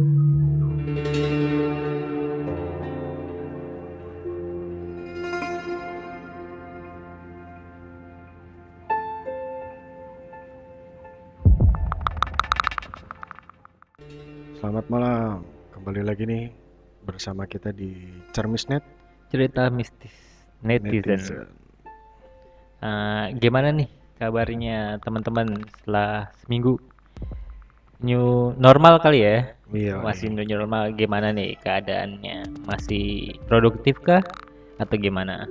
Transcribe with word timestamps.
Selamat 0.00 0.16
malam, 14.88 15.44
kembali 15.76 16.00
lagi 16.00 16.24
nih 16.24 16.48
bersama 17.04 17.44
kita 17.44 17.68
di 17.72 17.92
Cermisnet 18.32 18.80
cerita 19.28 19.68
mistis 19.68 20.16
netizen. 20.64 21.20
Netizen. 21.20 21.44
Eh, 22.80 23.36
gimana 23.36 23.68
nih 23.76 23.92
kabarnya 24.16 24.96
teman-teman 25.04 25.60
setelah 25.76 26.32
seminggu 26.40 26.80
new 28.00 28.52
normal 28.56 28.98
kali 29.00 29.20
ya? 29.22 29.36
Iya, 29.70 30.02
Masih 30.02 30.32
new 30.34 30.42
normal 30.42 30.92
gimana 30.98 31.30
nih 31.30 31.54
keadaannya? 31.62 32.66
Masih 32.66 33.38
produktif 33.46 34.00
kah 34.02 34.22
atau 34.80 34.96
gimana? 34.98 35.46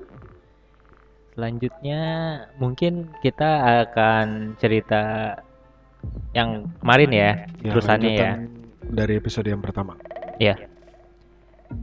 Selanjutnya 1.37 2.01
mungkin 2.59 3.07
kita 3.23 3.47
akan 3.87 4.59
cerita 4.59 5.35
yang 6.35 6.67
kemarin 6.83 7.11
ya, 7.11 7.31
Ya, 7.63 7.71
terusannya 7.71 8.11
ya. 8.11 8.31
dari 8.91 9.13
episode 9.15 9.47
yang 9.47 9.63
pertama. 9.63 9.95
Ya. 10.35 10.59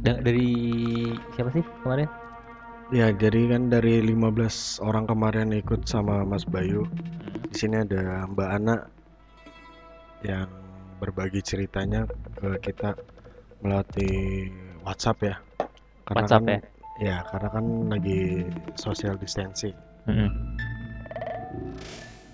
Da- 0.02 0.20
dari 0.20 0.50
siapa 1.32 1.54
sih 1.56 1.64
kemarin? 1.82 2.08
Ya, 2.94 3.10
jadi 3.10 3.50
kan 3.50 3.66
dari 3.72 3.98
15 3.98 4.78
orang 4.78 5.10
kemarin 5.10 5.50
ikut 5.50 5.88
sama 5.90 6.22
Mas 6.22 6.46
Bayu. 6.46 6.86
Hmm. 6.86 7.50
Di 7.50 7.56
sini 7.58 7.82
ada 7.82 8.28
Mbak 8.30 8.48
Ana 8.60 8.76
yang 10.24 10.48
berbagi 10.96 11.44
ceritanya 11.44 12.08
ke 12.36 12.56
kita 12.60 12.96
melalui 13.60 14.48
WhatsApp 14.84 15.18
ya. 15.24 15.36
Karena 16.06 16.18
WhatsApp 16.24 16.44
kan, 16.44 16.52
ya? 16.52 16.60
Ya, 16.96 17.16
karena 17.28 17.48
kan 17.52 17.66
lagi 17.92 18.20
social 18.80 19.20
distancing. 19.20 19.76
Mm-mm. 20.08 20.30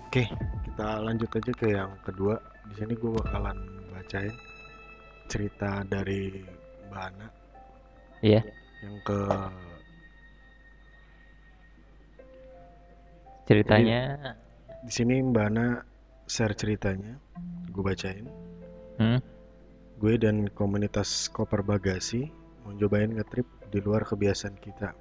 Oke, 0.07 0.29
kita 0.69 1.03
lanjut 1.03 1.27
aja 1.35 1.51
ke 1.57 1.67
yang 1.73 1.91
kedua. 2.05 2.37
Di 2.71 2.79
sini 2.79 2.93
gue 2.95 3.11
bakalan 3.11 3.57
bacain 3.91 4.31
cerita 5.27 5.83
dari 5.83 6.45
Mbak 6.87 7.03
Ana 7.03 7.27
Iya. 8.23 8.41
yang 8.85 8.95
ke 9.03 9.19
Ceritanya 13.43 14.31
di 14.87 14.91
sini 14.93 15.19
Mbak 15.19 15.45
Ana 15.51 15.83
share 16.23 16.55
ceritanya. 16.55 17.19
Gue 17.73 17.81
bacain. 17.81 18.25
hmm, 19.01 19.19
Gue 19.97 20.13
dan 20.21 20.45
komunitas 20.53 21.25
Koper 21.33 21.65
Bagasi 21.65 22.29
mau 22.61 22.77
cobain 22.77 23.09
ngetrip 23.09 23.49
di 23.73 23.81
luar 23.81 24.05
kebiasaan 24.05 24.55
kita, 24.61 24.93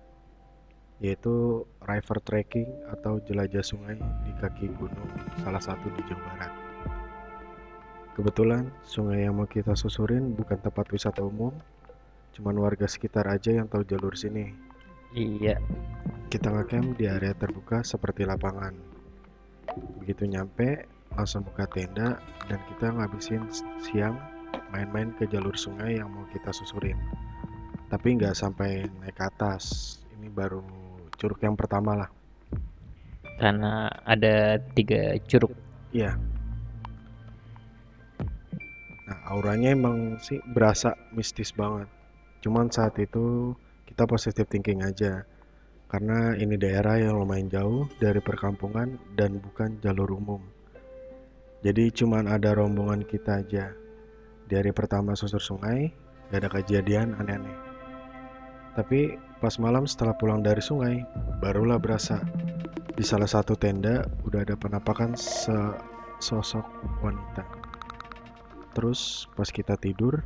yaitu 1.04 1.68
river 1.84 2.18
trekking 2.24 2.70
atau 2.88 3.20
jelajah 3.28 3.60
sungai 3.60 4.00
di 4.24 4.32
kaki 4.40 4.72
gunung 4.80 5.10
salah 5.44 5.60
satu 5.60 5.86
di 5.92 6.02
Jawa 6.08 6.22
Barat. 6.32 6.52
Kebetulan 8.12 8.68
sungai 8.84 9.24
yang 9.24 9.36
mau 9.36 9.48
kita 9.48 9.76
susurin 9.76 10.32
bukan 10.32 10.56
tempat 10.60 10.88
wisata 10.92 11.24
umum, 11.24 11.52
cuman 12.32 12.56
warga 12.60 12.88
sekitar 12.88 13.28
aja 13.28 13.52
yang 13.52 13.68
tahu 13.68 13.84
jalur 13.84 14.16
sini. 14.16 14.52
iya. 15.12 15.60
Kita 16.32 16.48
ngecamp 16.48 16.96
di 16.96 17.04
area 17.04 17.36
terbuka 17.36 17.84
seperti 17.84 18.24
lapangan. 18.24 18.72
Begitu 20.00 20.24
nyampe, 20.24 20.88
langsung 21.16 21.44
buka 21.44 21.68
tenda 21.68 22.20
dan 22.48 22.60
kita 22.72 22.92
ngabisin 22.92 23.44
siang 23.84 24.16
main-main 24.72 25.12
ke 25.16 25.28
jalur 25.28 25.52
sungai 25.52 26.00
yang 26.00 26.08
mau 26.12 26.24
kita 26.32 26.52
susurin. 26.52 26.96
Tapi 27.92 28.16
nggak 28.16 28.32
sampai 28.32 28.88
naik 29.00 29.20
ke 29.20 29.24
atas. 29.28 29.96
Ini 30.16 30.32
baru 30.32 30.64
curug 31.16 31.40
yang 31.44 31.56
pertama 31.56 31.94
lah. 31.94 32.10
karena 33.42 33.90
ada 34.06 34.60
tiga 34.76 35.18
curug 35.26 35.50
Iya. 35.92 36.16
Nah, 39.04 39.18
auranya 39.28 39.76
emang 39.76 40.16
sih 40.24 40.40
berasa 40.56 40.96
mistis 41.12 41.52
banget. 41.52 41.84
Cuman 42.40 42.72
saat 42.72 42.96
itu 42.96 43.52
kita 43.84 44.08
positive 44.08 44.48
thinking 44.48 44.80
aja. 44.80 45.28
Karena 45.92 46.32
ini 46.32 46.56
daerah 46.56 46.96
yang 46.96 47.20
lumayan 47.20 47.52
jauh 47.52 47.84
dari 48.00 48.24
perkampungan 48.24 48.96
dan 49.12 49.36
bukan 49.36 49.76
jalur 49.84 50.16
umum. 50.16 50.40
Jadi 51.62 51.94
cuman 51.94 52.26
ada 52.26 52.58
rombongan 52.58 53.06
kita 53.06 53.46
aja. 53.46 53.70
Di 54.50 54.58
hari 54.58 54.74
pertama 54.74 55.14
susur 55.14 55.38
sungai, 55.38 55.94
gak 56.34 56.42
ada 56.42 56.50
kejadian 56.50 57.14
aneh-aneh. 57.22 57.54
Tapi 58.74 59.14
pas 59.38 59.54
malam 59.62 59.86
setelah 59.86 60.18
pulang 60.18 60.42
dari 60.42 60.58
sungai, 60.58 61.06
barulah 61.38 61.78
berasa 61.78 62.18
di 62.98 63.04
salah 63.06 63.30
satu 63.30 63.54
tenda 63.54 64.04
udah 64.26 64.42
ada 64.42 64.58
penampakan 64.58 65.14
sesosok 65.14 66.66
wanita. 67.00 67.46
Terus 68.74 69.30
pas 69.38 69.46
kita 69.46 69.78
tidur, 69.78 70.18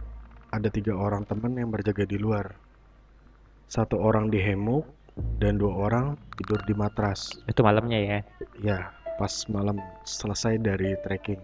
ada 0.54 0.72
tiga 0.72 0.96
orang 0.96 1.28
teman 1.28 1.52
yang 1.58 1.68
berjaga 1.68 2.08
di 2.08 2.16
luar. 2.16 2.56
Satu 3.68 3.98
orang 4.00 4.30
di 4.30 4.38
hemuk 4.38 4.86
dan 5.36 5.58
dua 5.60 5.90
orang 5.90 6.06
tidur 6.38 6.62
di 6.64 6.74
matras. 6.76 7.34
itu 7.48 7.60
malamnya 7.64 7.98
ya 7.98 8.18
Ya, 8.60 8.78
pas 9.16 9.32
malam 9.48 9.80
selesai 10.04 10.60
dari 10.60 10.96
trekking. 11.04 11.40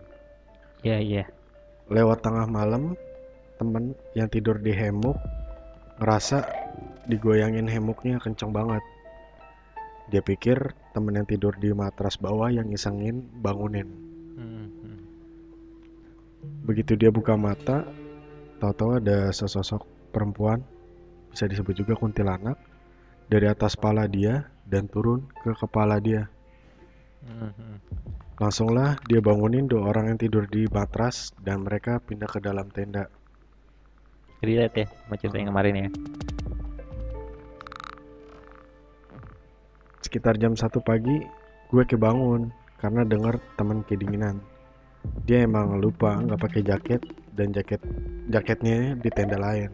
iya 0.84 0.98
iya 1.00 1.24
Lewat 1.90 2.24
tengah 2.24 2.46
malam, 2.48 2.96
temen 3.60 3.92
yang 4.16 4.30
tidur 4.30 4.56
di 4.56 4.72
hemuk 4.72 5.18
ngerasa 6.00 6.46
digoyangin 7.06 7.68
hemuknya 7.68 8.16
kenceng 8.22 8.54
banget. 8.54 8.80
Dia 10.08 10.22
pikir 10.22 10.72
temen 10.92 11.16
yang 11.16 11.26
tidur 11.28 11.56
di 11.56 11.72
matras 11.72 12.16
bawah 12.20 12.52
yang 12.52 12.68
ngisengin 12.68 13.28
bangunin. 13.40 13.88
Hmm, 14.36 14.68
hmm. 14.68 15.00
Begitu 16.66 16.98
dia 16.98 17.10
buka 17.12 17.38
mata, 17.38 17.86
tahu-tahu 18.60 19.02
ada 19.02 19.30
sesosok 19.34 19.82
perempuan, 20.14 20.62
bisa 21.32 21.48
disebut 21.48 21.74
juga 21.82 21.94
kuntilanak, 21.96 22.58
dari 23.26 23.48
atas 23.48 23.74
kepala 23.78 24.04
dia 24.04 24.46
dan 24.68 24.86
turun 24.86 25.24
ke 25.40 25.56
kepala 25.56 25.98
dia. 25.98 26.28
Hmm. 27.26 27.78
Langsunglah 28.42 28.98
dia 29.06 29.22
bangunin 29.22 29.70
dua 29.70 29.94
orang 29.94 30.14
yang 30.14 30.18
tidur 30.18 30.50
di 30.50 30.66
matras 30.66 31.30
dan 31.38 31.62
mereka 31.62 32.02
pindah 32.02 32.26
ke 32.26 32.42
dalam 32.42 32.66
tenda. 32.74 33.06
relate 34.42 34.74
ya 34.74 34.86
sama 34.90 35.14
cerita 35.14 35.38
yang 35.38 35.54
kemarin 35.54 35.74
ya 35.86 35.88
Sekitar 40.02 40.34
jam 40.42 40.58
1 40.58 40.66
pagi, 40.82 41.22
gue 41.70 41.84
kebangun 41.86 42.50
karena 42.82 43.06
denger 43.06 43.38
temen 43.54 43.86
kedinginan. 43.86 44.42
Dia 45.24 45.46
emang 45.46 45.78
lupa 45.78 46.18
nggak 46.18 46.42
pakai 46.42 46.62
jaket 46.66 47.00
dan 47.38 47.54
jaket 47.54 47.78
jaketnya 48.28 48.98
di 48.98 49.08
tenda 49.14 49.38
lain. 49.38 49.70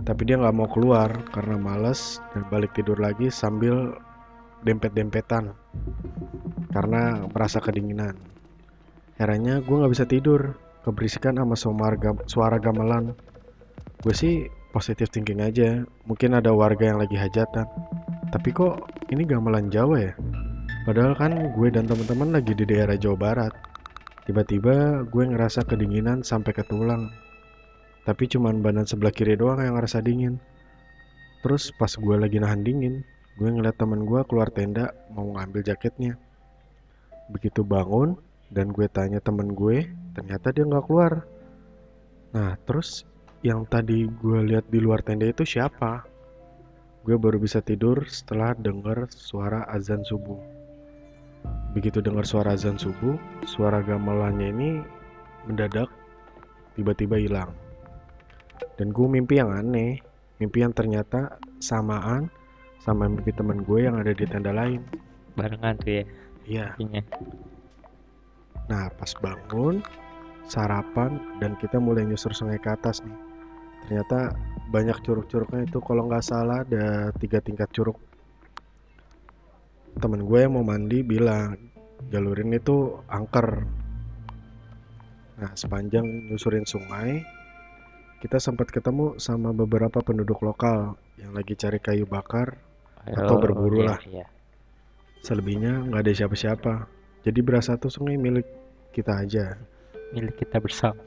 Tapi 0.00 0.22
dia 0.24 0.40
nggak 0.40 0.56
mau 0.56 0.66
keluar 0.72 1.12
karena 1.30 1.60
males 1.60 2.18
dan 2.32 2.48
balik 2.48 2.72
tidur 2.72 2.96
lagi 2.96 3.28
sambil 3.28 3.94
dempet-dempetan 4.62 5.54
karena 6.72 7.26
merasa 7.30 7.58
kedinginan. 7.58 8.14
Herannya 9.18 9.62
gue 9.66 9.76
nggak 9.82 9.92
bisa 9.92 10.06
tidur, 10.06 10.54
keberisikan 10.86 11.36
sama 11.36 11.58
suara, 11.58 11.96
gam- 11.98 12.22
suara 12.30 12.56
gamelan. 12.62 13.18
Gue 13.98 14.14
sih 14.14 14.46
positive 14.70 15.10
thinking 15.10 15.42
aja, 15.42 15.82
mungkin 16.06 16.38
ada 16.38 16.54
warga 16.54 16.86
yang 16.86 17.02
lagi 17.02 17.18
hajatan. 17.18 17.66
Tapi 18.30 18.48
kok 18.54 18.86
ini 19.10 19.26
gamelan 19.26 19.72
Jawa 19.72 19.96
ya? 19.98 20.12
Padahal 20.86 21.18
kan 21.18 21.32
gue 21.52 21.68
dan 21.68 21.84
teman-teman 21.84 22.32
lagi 22.32 22.54
di 22.54 22.64
daerah 22.64 22.94
Jawa 22.94 23.16
Barat. 23.18 23.52
Tiba-tiba 24.28 25.02
gue 25.08 25.24
ngerasa 25.24 25.64
kedinginan 25.64 26.20
sampai 26.22 26.52
ke 26.52 26.62
tulang. 26.68 27.08
Tapi 28.04 28.24
cuman 28.28 28.60
badan 28.64 28.88
sebelah 28.88 29.12
kiri 29.12 29.36
doang 29.36 29.60
yang 29.60 29.76
ngerasa 29.76 30.00
dingin. 30.04 30.40
Terus 31.44 31.72
pas 31.76 31.92
gue 31.92 32.16
lagi 32.16 32.40
nahan 32.40 32.64
dingin, 32.64 33.04
gue 33.38 33.48
ngeliat 33.54 33.78
temen 33.78 34.02
gue 34.02 34.18
keluar 34.26 34.50
tenda 34.50 34.90
mau 35.14 35.30
ngambil 35.30 35.62
jaketnya. 35.62 36.18
Begitu 37.30 37.62
bangun 37.62 38.18
dan 38.50 38.74
gue 38.74 38.90
tanya 38.90 39.22
temen 39.22 39.54
gue, 39.54 39.86
ternyata 40.18 40.50
dia 40.50 40.66
nggak 40.66 40.84
keluar. 40.90 41.22
Nah 42.34 42.58
terus 42.66 43.06
yang 43.46 43.62
tadi 43.70 44.10
gue 44.10 44.38
lihat 44.42 44.66
di 44.66 44.82
luar 44.82 45.06
tenda 45.06 45.30
itu 45.30 45.46
siapa? 45.46 46.02
Gue 47.06 47.14
baru 47.14 47.38
bisa 47.38 47.62
tidur 47.62 48.02
setelah 48.10 48.58
dengar 48.58 49.06
suara 49.14 49.62
azan 49.70 50.02
subuh. 50.02 50.42
Begitu 51.78 52.02
dengar 52.02 52.26
suara 52.26 52.58
azan 52.58 52.74
subuh, 52.74 53.14
suara 53.46 53.78
gamelannya 53.86 54.50
ini 54.50 54.70
mendadak 55.46 55.86
tiba-tiba 56.74 57.22
hilang. 57.22 57.54
Dan 58.74 58.90
gue 58.90 59.06
mimpi 59.06 59.38
yang 59.38 59.54
aneh, 59.54 60.02
mimpi 60.42 60.66
yang 60.66 60.74
ternyata 60.74 61.38
samaan 61.62 62.34
sama 62.82 63.10
mimpi 63.10 63.34
temen 63.34 63.62
gue 63.66 63.84
yang 63.86 63.98
ada 63.98 64.14
di 64.14 64.24
tenda 64.24 64.54
lain. 64.54 64.82
barengan 65.38 65.78
tuh 65.78 66.02
ya? 66.02 66.04
Iya. 66.48 66.66
intinya 66.80 67.02
Nah 68.68 68.92
pas 68.92 69.12
bangun, 69.18 69.80
sarapan 70.44 71.16
dan 71.40 71.56
kita 71.56 71.80
mulai 71.80 72.04
nyusur 72.04 72.36
sungai 72.36 72.60
ke 72.60 72.68
atas 72.68 73.00
nih. 73.00 73.16
Ternyata 73.88 74.36
banyak 74.68 75.00
curug-curugnya 75.00 75.64
itu 75.64 75.80
kalau 75.80 76.04
nggak 76.04 76.24
salah 76.24 76.60
ada 76.68 77.08
tiga 77.16 77.40
tingkat 77.40 77.72
curug. 77.72 77.96
Temen 79.96 80.28
gue 80.28 80.38
yang 80.44 80.52
mau 80.54 80.64
mandi 80.64 81.00
bilang 81.00 81.56
jalur 82.12 82.36
ini 82.36 82.60
tuh 82.60 83.00
angker. 83.08 83.64
Nah 85.40 85.52
sepanjang 85.56 86.04
nyusurin 86.28 86.68
sungai 86.68 87.24
kita 88.18 88.42
sempat 88.42 88.68
ketemu 88.74 89.16
sama 89.22 89.54
beberapa 89.54 90.02
penduduk 90.02 90.42
lokal 90.42 90.98
yang 91.16 91.32
lagi 91.32 91.54
cari 91.54 91.78
kayu 91.78 92.02
bakar 92.04 92.67
Atau 93.06 93.38
berburu 93.38 93.84
iya, 93.84 93.88
lah. 93.94 94.00
iya. 94.06 94.26
selebihnya 95.22 95.90
nggak 95.90 96.02
ada 96.06 96.12
siapa-siapa 96.14 96.86
jadi 97.26 97.40
berasa 97.42 97.74
tuh 97.76 97.90
sungai 97.90 98.14
milik 98.14 98.46
kita 98.94 99.22
aja 99.22 99.58
milik 100.14 100.40
kita 100.40 100.62
bersama 100.62 100.98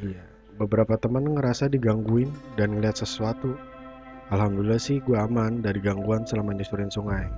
Iya, 0.00 0.24
beberapa 0.56 0.96
teman 0.96 1.36
ngerasa 1.36 1.68
digangguin 1.68 2.32
dan 2.56 2.76
ngeliat 2.76 2.96
sesuatu. 2.96 3.56
Alhamdulillah 4.32 4.80
sih 4.80 4.98
gue 5.04 5.14
aman 5.14 5.62
dari 5.62 5.78
gangguan 5.78 6.26
selama 6.26 6.56
nyusurin 6.56 6.90
sungai. 6.90 7.28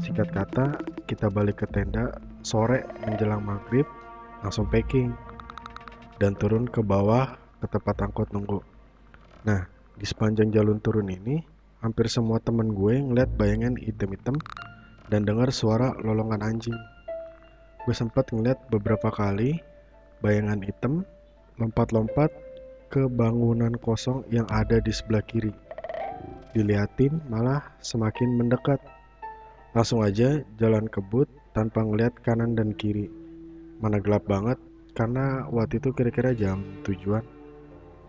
Singkat 0.00 0.32
kata, 0.32 0.66
kita 1.06 1.28
balik 1.28 1.62
ke 1.62 1.66
tenda 1.70 2.16
sore 2.40 2.88
menjelang 3.04 3.44
maghrib, 3.44 3.84
langsung 4.40 4.66
packing 4.72 5.12
dan 6.18 6.32
turun 6.34 6.66
ke 6.66 6.80
bawah 6.80 7.36
ke 7.60 7.66
tempat 7.68 7.96
angkot 8.08 8.32
nunggu. 8.32 8.64
Nah, 9.44 9.68
di 9.94 10.04
sepanjang 10.08 10.48
jalur 10.50 10.80
turun 10.80 11.08
ini, 11.12 11.44
hampir 11.80 12.06
semua 12.12 12.40
teman 12.40 12.76
gue 12.76 13.00
ngeliat 13.00 13.28
bayangan 13.40 13.76
hitam-hitam 13.76 14.36
dan 15.08 15.24
dengar 15.24 15.48
suara 15.50 15.96
lolongan 16.00 16.44
anjing. 16.44 16.76
Gue 17.84 17.96
sempat 17.96 18.28
ngeliat 18.30 18.60
beberapa 18.68 19.08
kali 19.08 19.58
bayangan 20.20 20.60
hitam 20.60 21.02
lompat-lompat 21.56 22.28
ke 22.92 23.08
bangunan 23.08 23.72
kosong 23.80 24.24
yang 24.28 24.44
ada 24.52 24.78
di 24.78 24.92
sebelah 24.92 25.24
kiri. 25.24 25.52
Diliatin 26.52 27.22
malah 27.30 27.62
semakin 27.80 28.36
mendekat. 28.36 28.82
Langsung 29.72 30.02
aja 30.02 30.42
jalan 30.58 30.90
kebut 30.90 31.30
tanpa 31.54 31.86
ngeliat 31.86 32.12
kanan 32.26 32.58
dan 32.58 32.74
kiri. 32.74 33.06
Mana 33.80 34.02
gelap 34.02 34.26
banget 34.26 34.58
karena 34.92 35.46
waktu 35.48 35.78
itu 35.78 35.94
kira-kira 35.94 36.34
jam 36.34 36.66
tujuan. 36.84 37.22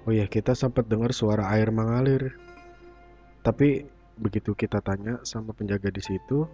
Oh 0.03 0.11
iya 0.11 0.25
kita 0.25 0.57
sempat 0.57 0.89
dengar 0.89 1.13
suara 1.13 1.45
air 1.53 1.69
mengalir. 1.69 2.33
Tapi 3.41 3.85
begitu 4.21 4.53
kita 4.53 4.81
tanya 4.85 5.17
sama 5.25 5.53
penjaga 5.57 5.89
di 5.89 6.01
situ, 6.01 6.45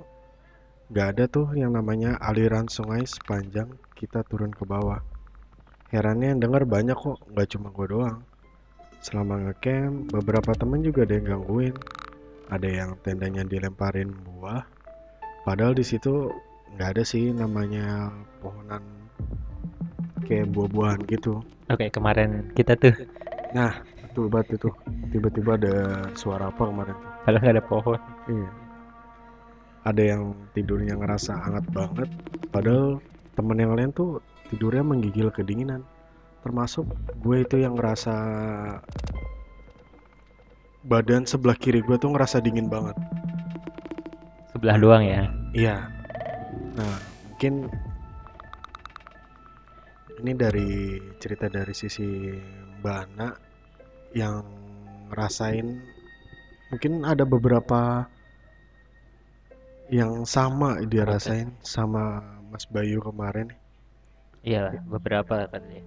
nggak 0.88 1.08
ada 1.16 1.24
tuh 1.28 1.52
yang 1.56 1.76
namanya 1.76 2.16
aliran 2.24 2.72
sungai 2.72 3.04
sepanjang 3.04 3.68
kita 3.92 4.24
turun 4.24 4.56
ke 4.56 4.64
bawah. 4.64 5.04
Herannya 5.92 6.36
yang 6.36 6.40
denger 6.44 6.64
banyak 6.68 6.96
kok, 6.96 7.20
nggak 7.32 7.48
cuma 7.56 7.72
gue 7.72 7.88
doang. 7.92 8.20
Selama 9.04 9.40
ngecamp, 9.48 10.12
beberapa 10.12 10.52
temen 10.56 10.84
juga 10.84 11.08
ada 11.08 11.14
yang 11.16 11.28
gangguin. 11.28 11.76
Ada 12.48 12.68
yang 12.68 12.90
tendanya 13.04 13.44
dilemparin 13.44 14.12
buah. 14.24 14.64
Padahal 15.44 15.76
di 15.76 15.84
situ 15.84 16.32
nggak 16.76 16.90
ada 16.96 17.04
sih 17.04 17.32
namanya 17.32 18.12
pohonan 18.44 18.84
kayak 20.28 20.52
buah-buahan 20.52 21.08
gitu. 21.08 21.40
oke 21.72 21.88
kemarin 21.88 22.52
kita 22.52 22.76
tuh 22.76 22.92
Nah, 23.56 23.80
betul 24.18 24.34
banget 24.34 24.58
itu. 24.58 24.70
Tiba-tiba 25.14 25.62
ada 25.62 25.76
suara 26.18 26.50
apa 26.50 26.66
kemarin 26.66 26.98
tuh? 26.98 27.12
padahal 27.22 27.38
nggak 27.46 27.54
ada 27.54 27.66
pohon 27.70 28.00
Iya. 28.26 28.50
Ada 29.86 30.04
yang 30.18 30.22
tidurnya 30.58 30.98
ngerasa 30.98 31.38
hangat 31.38 31.66
banget, 31.70 32.10
padahal 32.50 32.98
temen 33.38 33.62
yang 33.62 33.78
lain 33.78 33.94
tuh 33.94 34.26
tidurnya 34.50 34.82
menggigil 34.82 35.30
kedinginan. 35.30 35.86
Termasuk 36.42 36.90
gue 37.22 37.46
itu 37.46 37.62
yang 37.62 37.78
ngerasa 37.78 38.16
badan 40.82 41.30
sebelah 41.30 41.54
kiri 41.54 41.86
gue 41.86 41.96
tuh 42.02 42.10
ngerasa 42.10 42.42
dingin 42.42 42.66
banget. 42.66 42.98
sebelah 44.50 44.82
doang 44.82 45.06
ya 45.06 45.30
Iya. 45.54 45.86
Nah, 46.74 46.98
mungkin 47.30 47.70
ini 50.26 50.34
dari 50.34 50.98
cerita 51.22 51.46
dari 51.46 51.78
sisi 51.78 52.34
Mbak 52.82 52.98
Ana 52.98 53.47
yang 54.12 54.44
ngerasain 55.10 55.80
mungkin 56.70 57.04
ada 57.04 57.24
beberapa 57.24 58.06
yang 59.88 60.28
sama 60.28 60.84
dia 60.84 61.08
rasain 61.08 61.56
sama 61.64 62.20
Mas 62.52 62.68
Bayu 62.68 63.00
kemarin. 63.00 63.52
iya 64.44 64.72
beberapa 64.88 65.48
kan 65.48 65.64
ya 65.68 65.84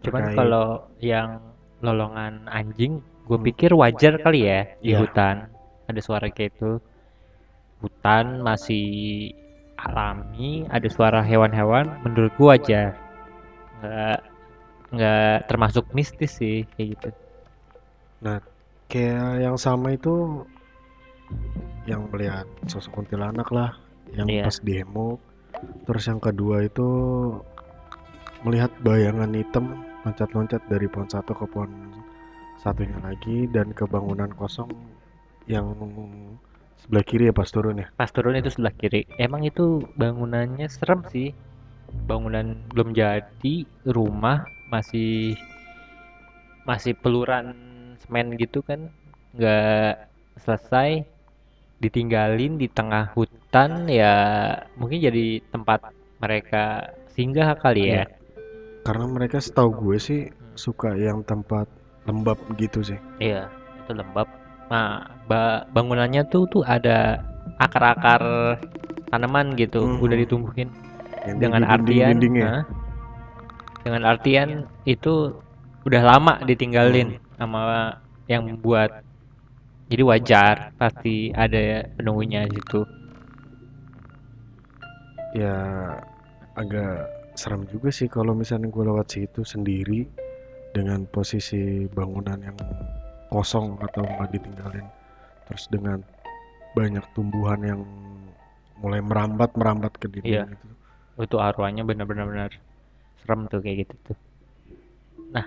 cuman 0.00 0.20
Terkait- 0.24 0.36
kalau 0.36 0.66
yang 1.00 1.40
lolongan 1.80 2.44
anjing 2.48 3.00
gue 3.24 3.36
Hmm. 3.36 3.46
pikir 3.46 3.72
wajar 3.72 4.16
kali 4.18 4.44
ya 4.44 4.64
di 4.80 4.92
Iya. 4.92 5.04
hutan 5.04 5.36
ada 5.84 6.00
suara 6.00 6.28
kayak 6.28 6.56
itu 6.56 6.80
hutan 7.80 8.40
masih 8.40 8.84
alami 9.76 10.64
ada 10.68 10.88
suara 10.88 11.20
hewan-hewan 11.20 11.88
menurut 12.00 12.32
gue 12.36 12.46
wajar 12.46 12.92
nggak 13.80 14.18
nggak 14.92 15.36
termasuk 15.48 15.84
mistis 15.92 16.36
sih 16.36 16.68
kayak 16.76 16.96
gitu 16.96 17.08
Kayak 18.90 19.40
yang 19.40 19.56
sama 19.56 19.94
itu 19.94 20.44
yang 21.86 22.10
melihat 22.10 22.44
sosok 22.66 23.00
kuntilanak 23.02 23.48
lah 23.54 23.78
yang 24.12 24.26
Iya. 24.26 24.50
pas 24.50 24.58
demo. 24.60 25.16
Terus 25.86 26.04
yang 26.10 26.20
kedua 26.20 26.66
itu 26.66 26.88
melihat 28.42 28.72
bayangan 28.82 29.30
hitam 29.36 29.84
loncat-loncat 30.02 30.64
dari 30.66 30.88
pohon 30.88 31.08
satu 31.08 31.36
ke 31.36 31.44
pohon 31.48 31.70
satunya 32.60 32.96
lagi 33.04 33.48
dan 33.52 33.72
ke 33.72 33.84
bangunan 33.84 34.32
kosong 34.36 34.68
yang 35.44 35.72
sebelah 36.80 37.04
kiri 37.04 37.28
ya 37.28 37.34
pas 37.36 37.48
turun 37.48 37.84
ya. 37.84 37.88
pas 37.96 38.08
turun 38.08 38.36
itu 38.36 38.48
sebelah 38.48 38.72
kiri 38.76 39.04
emang 39.20 39.44
itu 39.44 39.84
bangunannya 40.00 40.68
serem 40.72 41.04
sih 41.12 41.36
bangunan 42.08 42.56
belum 42.72 42.96
jadi 42.96 43.68
rumah 43.84 44.48
masih 44.72 45.36
masih 46.64 46.96
peluran 46.96 47.69
semen 48.10 48.34
gitu 48.34 48.58
kan 48.60 48.90
nggak 49.30 50.10
selesai 50.36 51.06
ditinggalin 51.78 52.58
di 52.58 52.66
tengah 52.66 53.14
hutan 53.14 53.86
ya 53.86 54.14
mungkin 54.74 54.98
jadi 54.98 55.38
tempat 55.46 55.94
mereka 56.18 56.90
singgah 57.08 57.54
kali 57.54 57.86
ya 57.86 57.94
Iya. 57.94 58.06
Karena 58.80 59.04
mereka 59.06 59.38
setahu 59.38 59.70
gue 59.76 59.96
sih 59.96 60.20
suka 60.56 60.96
yang 60.96 61.22
tempat 61.22 61.70
lembab 62.02 62.34
gitu 62.58 62.82
sih. 62.82 62.98
iya 63.16 63.46
itu 63.78 63.94
lembab 63.94 64.26
nah 64.66 65.06
ba- 65.30 65.68
bangunannya 65.70 66.26
tuh 66.26 66.50
tuh 66.50 66.66
ada 66.66 67.22
akar-akar 67.58 68.58
tanaman 69.06 69.54
gitu 69.54 69.86
Mhm. 69.86 70.02
udah 70.02 70.16
ditumbuhin 70.18 70.68
Yang 71.22 71.38
dengan 71.38 71.62
di 71.62 71.68
artian. 71.70 72.14
Hah? 72.42 72.64
dengan 73.80 74.02
artian 74.04 74.48
itu 74.84 75.38
udah 75.82 76.02
lama 76.02 76.34
ditinggalin 76.42 77.16
sama 77.40 77.96
yang 78.28 78.60
buat. 78.60 78.92
Jadi 79.90 80.02
wajar 80.04 80.76
pasti 80.76 81.32
ada 81.32 81.88
penunggunya 81.96 82.44
di 82.46 82.60
situ. 82.60 82.84
Ya 85.34 85.56
agak 86.54 87.08
serem 87.34 87.64
juga 87.72 87.88
sih 87.88 88.06
kalau 88.06 88.36
misalnya 88.36 88.68
gue 88.68 88.84
lewat 88.84 89.08
situ 89.16 89.40
sendiri 89.42 90.04
dengan 90.76 91.08
posisi 91.10 91.88
bangunan 91.90 92.38
yang 92.38 92.58
kosong 93.32 93.80
atau 93.82 94.04
nggak 94.04 94.30
ditinggalin. 94.36 94.86
Terus 95.48 95.64
dengan 95.72 95.98
banyak 96.78 97.02
tumbuhan 97.18 97.58
yang 97.66 97.82
mulai 98.78 99.02
merambat 99.02 99.50
merambat 99.58 99.92
ke 99.98 100.06
dinding 100.06 100.28
Iya. 100.30 100.44
gitu 100.54 100.66
itu 101.20 101.36
arwahnya 101.36 101.84
benar-benar 101.84 102.24
benar 102.24 102.50
serem 103.20 103.44
tuh 103.52 103.60
kayak 103.60 103.84
gitu 103.84 103.94
tuh. 104.08 104.18
Nah 105.36 105.44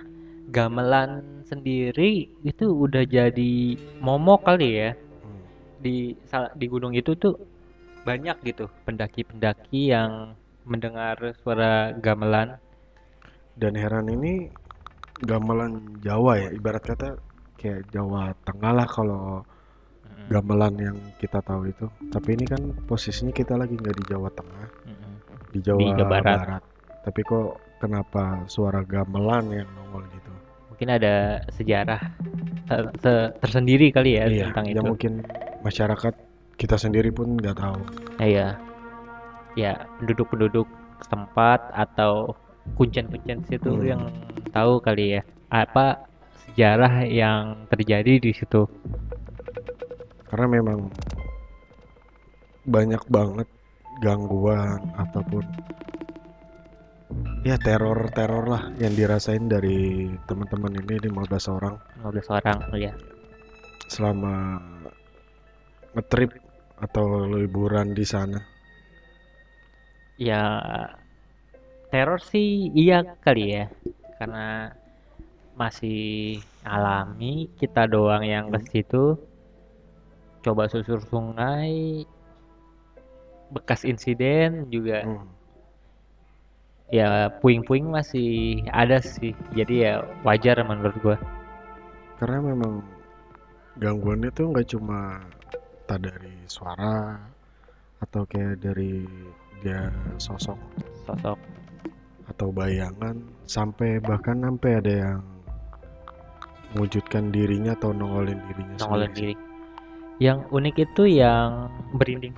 gamelan 0.52 1.10
sendiri 1.48 2.28
itu 2.44 2.64
udah 2.84 3.04
jadi 3.08 3.54
momok 4.00 4.40
kali 4.48 4.68
ya 4.80 4.90
Hmm. 5.24 5.44
di 5.80 6.16
di 6.60 6.66
gunung 6.68 6.92
itu 6.92 7.16
tuh 7.16 7.34
banyak 8.04 8.36
gitu 8.44 8.68
pendaki-pendaki 8.84 9.92
yang 9.92 10.36
mendengar 10.64 11.16
suara 11.40 11.92
gamelan 11.96 12.60
dan 13.56 13.72
heran 13.76 14.08
ini 14.10 14.50
gamelan 15.22 15.72
Jawa 16.02 16.32
ya 16.42 16.48
ibarat 16.52 16.84
kata 16.84 17.08
kayak 17.56 17.88
Jawa 17.94 18.34
Tengah 18.44 18.72
lah 18.74 18.88
kalau 18.88 19.46
Mm-mm, 20.04 20.28
gamelan 20.28 20.74
yang 20.78 20.96
kita 21.20 21.40
tahu 21.40 21.70
itu 21.72 21.86
tapi 22.12 22.36
ini 22.36 22.44
kan 22.44 22.62
posisinya 22.88 23.32
kita 23.32 23.54
lagi 23.56 23.74
nggak 23.80 23.96
di 24.00 24.04
Jawa 24.04 24.28
Tengah 24.32 24.68
mm-mm. 24.88 25.14
di 25.52 25.60
Jawa, 25.64 25.88
Jawa 25.96 26.10
Barat. 26.10 26.40
Barat. 26.40 26.62
Tapi 27.04 27.20
kok 27.20 27.48
kenapa 27.82 28.48
suara 28.48 28.80
gamelan 28.84 29.52
yang 29.52 29.68
nongol 29.76 30.04
gitu? 30.12 30.23
Mungkin 30.74 30.90
ada 30.90 31.14
sejarah 31.54 32.02
ter- 32.98 33.32
tersendiri 33.38 33.94
kali 33.94 34.18
ya 34.18 34.26
iya, 34.26 34.50
tentang 34.50 34.66
yang 34.66 34.74
itu 34.74 34.82
mungkin 34.90 35.12
masyarakat 35.62 36.14
kita 36.58 36.74
sendiri 36.74 37.14
pun 37.14 37.38
nggak 37.38 37.54
tahu. 37.54 37.78
Nah, 38.18 38.26
Iya. 38.26 38.48
Ya, 39.54 39.86
penduduk-penduduk 40.02 40.66
setempat 40.98 41.70
atau 41.70 42.34
kuncen-kuncen 42.74 43.46
situ 43.46 43.70
Hmm. 43.70 43.86
yang 43.86 44.02
tahu 44.50 44.82
kali 44.82 45.18
ya 45.18 45.22
apa 45.46 46.10
sejarah 46.42 47.06
yang 47.06 47.70
terjadi 47.70 48.18
di 48.18 48.34
situ. 48.34 48.66
karena 50.26 50.58
memang 50.58 50.90
banyak 52.66 52.98
banget 53.06 53.46
gangguan 54.02 54.82
ataupun 54.98 55.46
ya 57.44 57.60
teror-teror 57.60 58.44
lah 58.48 58.62
yang 58.80 58.96
dirasain 58.96 59.46
dari 59.46 60.08
teman-teman 60.24 60.72
ini 60.80 60.96
15 61.12 61.56
orang 61.56 61.74
15 62.00 62.32
orang 62.32 62.58
ya. 62.80 62.92
selama 63.92 64.58
ngetrip 65.94 66.34
atau 66.80 67.28
liburan 67.30 67.94
di 67.94 68.02
sana. 68.02 68.40
Ya 70.18 70.42
teror 71.94 72.18
sih 72.18 72.74
iya 72.74 73.06
kali 73.22 73.54
ya 73.54 73.66
karena 74.18 74.74
masih 75.54 76.42
alami 76.66 77.46
kita 77.54 77.86
doang 77.86 78.26
yang 78.26 78.50
ke 78.50 78.58
situ 78.66 79.14
coba 80.42 80.66
susur 80.66 80.98
sungai 81.06 82.02
bekas 83.54 83.86
insiden 83.86 84.66
juga 84.74 85.06
Hmm. 85.06 85.30
Ya 86.92 87.32
puing-puing 87.40 87.88
masih 87.88 88.60
ada 88.72 89.00
sih. 89.00 89.32
Jadi 89.56 89.88
ya 89.88 90.04
wajar 90.26 90.60
menurut 90.64 90.96
gua. 91.00 91.16
Karena 92.20 92.40
memang 92.40 92.84
gangguannya 93.80 94.30
tuh 94.32 94.52
nggak 94.52 94.68
cuma 94.70 95.20
tak 95.84 96.04
dari 96.08 96.34
suara 96.46 97.20
atau 98.00 98.24
kayak 98.28 98.60
dari 98.60 99.04
dia 99.64 99.88
sosok 100.20 100.60
sosok. 101.08 101.40
atau 102.24 102.48
bayangan 102.48 103.20
sampai 103.44 104.00
bahkan 104.00 104.40
sampai 104.40 104.80
ada 104.80 104.92
yang 104.92 105.20
mewujudkan 106.72 107.28
dirinya 107.28 107.76
atau 107.76 107.92
nongolin 107.92 108.40
dirinya 108.48 108.76
nongolin 108.80 109.12
sendiri. 109.12 109.36
diri. 109.36 110.22
Yang 110.24 110.38
unik 110.48 110.76
itu 110.88 111.02
yang 111.20 111.68
berinding. 111.92 112.32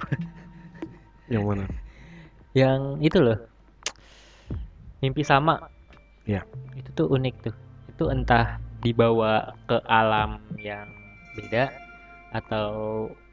Yang 1.30 1.42
mana? 1.42 1.66
yang 2.56 2.96
itu 3.04 3.20
loh 3.20 3.36
mimpi 5.00 5.22
sama 5.22 5.68
Iya. 6.26 6.42
itu 6.74 6.90
tuh 6.96 7.06
unik 7.12 7.34
tuh 7.44 7.54
itu 7.88 8.04
entah 8.10 8.58
dibawa 8.82 9.54
ke 9.66 9.78
alam 9.86 10.42
yang 10.60 10.86
beda 11.36 11.70
atau 12.32 12.68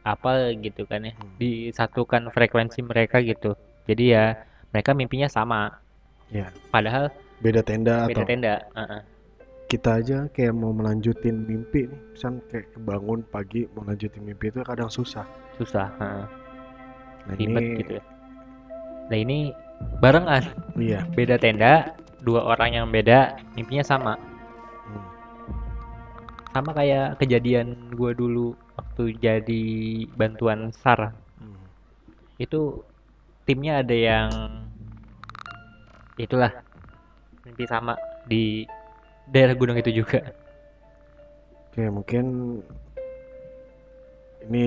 apa 0.03 0.51
gitu 0.59 0.83
kan 0.87 1.07
ya 1.07 1.13
Hmm. 1.15 1.35
disatukan 1.39 2.27
frekuensi 2.31 2.83
mereka 2.83 3.19
gitu 3.23 3.55
jadi 3.87 4.03
ya 4.03 4.25
mereka 4.71 4.91
mimpinya 4.95 5.27
sama 5.27 5.79
Ya, 6.33 6.49
padahal 6.73 7.13
beda 7.45 7.61
tenda 7.61 8.09
beda 8.09 8.23
atau 8.23 8.25
tenda 8.25 8.53
Heeh. 8.73 9.01
kita 9.69 10.01
aja 10.01 10.17
kayak 10.33 10.53
mau 10.53 10.69
melanjutin 10.73 11.45
mimpi 11.45 11.89
nih, 11.89 12.01
misal 12.13 12.37
kayak 12.49 12.69
bangun 12.81 13.21
pagi 13.29 13.65
mau 13.73 13.85
lanjutin 13.85 14.21
mimpi 14.21 14.49
itu 14.49 14.61
kadang 14.61 14.89
susah. 14.89 15.25
susah. 15.57 15.89
Nah 15.99 16.25
ribet 17.37 17.63
ini, 17.63 17.79
gitu 17.79 17.91
ya 18.01 18.03
nah 19.11 19.17
ini 19.19 19.51
barengan 20.03 20.43
iya, 20.75 21.07
beda 21.15 21.39
tenda 21.39 21.95
dua 22.23 22.43
orang 22.43 22.75
yang 22.75 22.87
beda 22.91 23.39
mimpinya 23.55 23.83
sama. 23.83 24.13
Hmm, 24.87 25.07
sama 26.55 26.71
kayak 26.75 27.19
kejadian 27.19 27.91
gua 27.95 28.15
dulu 28.15 28.55
waktu 28.79 29.15
jadi 29.19 29.63
bantuan 30.15 30.71
SAR. 30.75 31.11
Hmm. 31.39 31.67
itu 32.39 32.81
timnya 33.43 33.83
ada 33.83 33.93
yang 33.95 34.29
itulah 36.15 36.51
mimpi 37.43 37.67
sama 37.67 37.99
di 38.27 38.63
daerah 39.27 39.55
gunung 39.55 39.75
itu 39.75 39.91
juga. 40.03 40.23
Oke, 41.69 41.89
mungkin 41.89 42.25
ini 44.47 44.65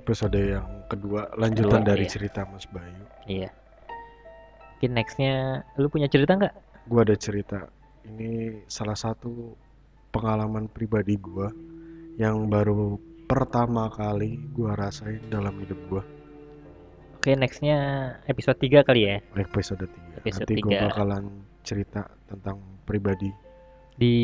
episode 0.00 0.40
yang 0.40 0.88
kedua 0.88 1.28
lanjutan 1.36 1.84
Kedua, 1.84 1.90
dari 1.94 2.04
iya. 2.08 2.12
cerita 2.12 2.48
Mas 2.48 2.64
Bayu. 2.72 3.04
iya 3.28 3.52
mungkin 4.78 4.94
nextnya 4.94 5.66
lu 5.74 5.90
punya 5.90 6.06
cerita 6.06 6.38
nggak 6.38 6.54
Gua 6.86 7.02
ada 7.02 7.18
cerita. 7.18 7.66
Ini 8.06 8.62
salah 8.70 8.94
satu 8.94 9.58
pengalaman 10.14 10.70
pribadi 10.70 11.18
gua 11.18 11.50
yang 12.14 12.46
baru 12.46 12.94
pertama 13.26 13.90
kali 13.90 14.38
gua 14.54 14.78
rasain 14.78 15.18
dalam 15.26 15.58
hidup 15.58 15.82
gua. 15.90 16.06
oke 17.18 17.34
nextnya 17.34 17.76
episode 18.30 18.54
3 18.62 18.86
kali 18.86 19.00
ya 19.02 19.18
Episode 19.34 19.90
3. 20.14 20.22
Episode 20.22 20.46
Nanti 20.46 20.62
gua 20.62 20.70
tiga. 20.70 20.86
bakalan 20.86 21.24
cerita 21.66 22.06
tentang 22.30 22.62
pribadi. 22.86 23.34
di 23.98 24.14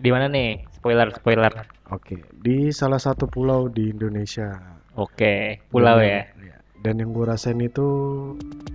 di 0.00 0.08
mana 0.08 0.32
nih 0.32 0.64
spoiler 0.72 1.12
spoiler 1.12 1.52
Oke, 1.92 2.24
di 2.32 2.72
salah 2.72 2.96
satu 2.96 3.28
pulau 3.28 3.68
di 3.68 3.92
Indonesia. 3.92 4.48
oke 4.96 5.60
pulau 5.68 6.00
Dan 6.00 6.08
ya 6.08 6.20
iya. 6.40 6.56
Dan 6.82 6.98
yang 6.98 7.10
gue 7.10 7.24
rasain 7.24 7.58
itu 7.58 7.86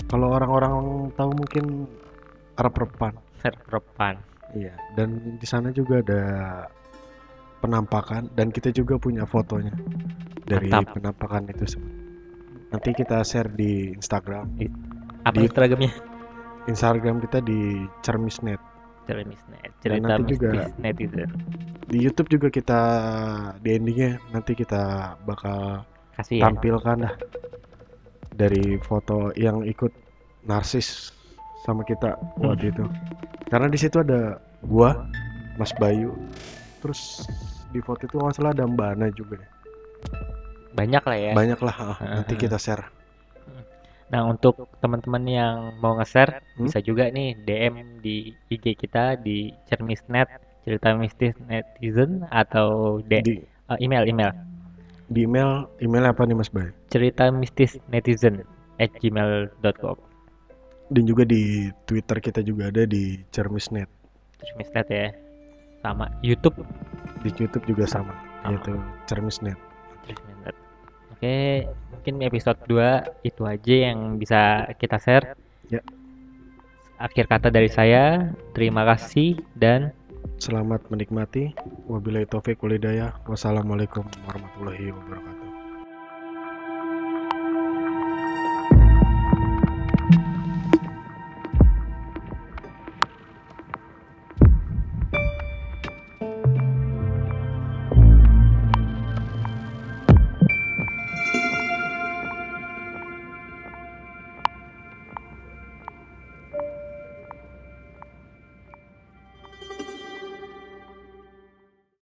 kalau 0.07 0.31
orang-orang 0.31 0.73
tahu 1.13 1.31
mungkin 1.33 1.65
rep-repan. 2.55 3.13
serprepan 3.37 4.15
Iya. 4.51 4.73
Dan 4.95 5.37
di 5.37 5.45
sana 5.45 5.69
juga 5.69 5.99
ada 5.99 6.21
penampakan 7.59 8.31
dan 8.33 8.47
kita 8.47 8.71
juga 8.71 8.95
punya 8.95 9.25
fotonya 9.25 9.73
dari 10.41 10.71
Mantap. 10.71 10.95
penampakan 10.95 11.51
itu 11.51 11.65
semua. 11.67 11.91
Nanti 12.67 12.89
kita 12.93 13.21
share 13.21 13.51
di 13.51 13.91
Instagram. 13.91 14.47
apa 15.19 15.35
Di- 15.35 15.43
instagramnya 15.43 15.91
Instagram 16.65 17.19
kita 17.19 17.43
di 17.43 17.83
Cermisnet. 17.99 18.59
cerita 19.03 19.23
misnet 19.23 19.71
Dan 19.83 20.03
nanti 20.03 20.31
juga- 20.33 20.51
mistis 20.51 20.75
netizen 20.77 21.29
Di 21.83 21.97
YouTube 21.97 22.27
juga 22.29 22.47
kita 22.47 22.81
di 23.59 23.69
endingnya 23.71 24.19
nanti 24.29 24.51
kita 24.51 24.83
bakal 25.23 25.83
kasih 26.11 26.39
ya 26.39 26.47
tampilkan 26.47 26.95
dah 27.03 27.13
dari 28.37 28.77
foto 28.79 29.33
yang 29.33 29.65
ikut 29.65 29.89
narsis 30.45 31.09
sama 31.65 31.81
kita 31.81 32.13
waktu 32.37 32.69
itu. 32.69 32.85
Karena 33.49 33.67
di 33.67 33.79
situ 33.81 33.97
ada 33.97 34.37
gua 34.61 35.09
Mas 35.57 35.73
Bayu. 35.73 36.13
Terus 36.79 37.25
di 37.73 37.81
foto 37.81 38.05
itu 38.05 38.15
nggak 38.15 38.37
salah 38.37 38.53
ada 38.53 38.63
Mbak 38.63 38.89
Ana 38.93 39.07
juga 39.11 39.41
deh. 39.41 39.51
banyak 40.77 41.03
lah 41.03 41.17
ya. 41.17 41.31
Banyak 41.33 41.59
lah 41.65 41.75
ah, 41.75 41.97
nanti 42.21 42.37
kita 42.37 42.61
share. 42.61 42.85
Nah, 44.07 44.23
untuk 44.23 44.71
teman-teman 44.79 45.23
yang 45.27 45.55
mau 45.83 45.97
nge-share, 45.99 46.39
Hmm? 46.55 46.69
bisa 46.69 46.79
juga 46.79 47.11
nih 47.11 47.35
DM 47.43 47.99
di 47.99 48.31
IG 48.47 48.77
kita 48.79 49.19
di 49.19 49.51
cermisnet, 49.67 50.31
cerita 50.63 50.95
mistis 50.95 51.35
netizen 51.43 52.23
atau 52.31 53.01
D- 53.03 53.19
di 53.19 53.35
eh, 53.43 53.77
email 53.83 54.07
email 54.07 54.31
di 55.07 55.23
email 55.23 55.67
email 55.79 56.05
apa 56.11 56.27
nih 56.27 56.37
Mas 56.37 56.51
Bayu 56.51 56.71
cerita 56.91 57.31
mistis 57.31 57.79
netizen 57.91 58.43
at 58.77 58.91
gmail.com 58.99 59.97
dan 60.87 61.03
juga 61.03 61.23
di 61.27 61.71
Twitter 61.87 62.17
kita 62.23 62.39
juga 62.43 62.71
ada 62.71 62.87
di 62.87 63.19
Cermisnet 63.31 63.87
cermisnet 64.37 64.87
ya 64.87 65.07
sama 65.81 66.11
YouTube 66.21 66.61
di 67.25 67.33
YouTube 67.33 67.65
juga 67.65 67.89
sama, 67.89 68.13
Sama. 68.45 68.53
yaitu 68.53 68.73
Cermisnet 69.09 69.57
cermisnet. 70.07 70.55
Oke, 71.17 71.65
mungkin 71.89 72.15
episode 72.21 72.59
2 72.69 73.25
itu 73.25 73.41
aja 73.43 73.75
yang 73.89 74.21
bisa 74.21 74.69
kita 74.77 75.01
share. 75.01 75.33
Ya. 75.67 75.81
Akhir 77.01 77.25
kata 77.25 77.49
dari 77.49 77.69
saya, 77.69 78.33
terima 78.53 78.85
kasih 78.85 79.41
dan 79.57 79.96
selamat 80.37 80.87
menikmati. 80.93 81.53
Wabillahi 81.89 82.29
taufik 82.29 82.61
walhidayah. 82.61 83.25
Wassalamualaikum 83.25 84.05
warahmatullahi 84.25 84.93
wabarakatuh 84.93 85.46